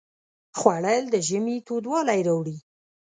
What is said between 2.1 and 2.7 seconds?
راوړي